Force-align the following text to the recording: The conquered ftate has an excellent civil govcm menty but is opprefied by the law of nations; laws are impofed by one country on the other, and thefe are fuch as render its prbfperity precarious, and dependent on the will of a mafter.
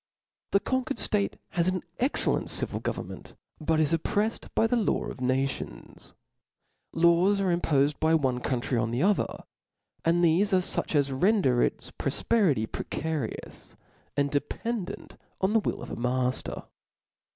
The 0.49 0.59
conquered 0.59 0.97
ftate 0.97 1.35
has 1.49 1.67
an 1.67 1.83
excellent 1.99 2.49
civil 2.49 2.81
govcm 2.81 3.05
menty 3.05 3.35
but 3.59 3.79
is 3.79 3.93
opprefied 3.93 4.49
by 4.55 4.65
the 4.65 4.75
law 4.75 5.03
of 5.05 5.21
nations; 5.21 6.15
laws 6.91 7.39
are 7.39 7.51
impofed 7.55 7.99
by 7.99 8.15
one 8.15 8.39
country 8.39 8.79
on 8.79 8.89
the 8.89 9.03
other, 9.03 9.43
and 10.03 10.23
thefe 10.25 10.53
are 10.53 10.57
fuch 10.57 10.95
as 10.95 11.11
render 11.11 11.61
its 11.61 11.91
prbfperity 11.91 12.71
precarious, 12.71 13.75
and 14.17 14.31
dependent 14.31 15.17
on 15.39 15.53
the 15.53 15.59
will 15.59 15.83
of 15.83 15.91
a 15.91 15.95
mafter. 15.95 16.65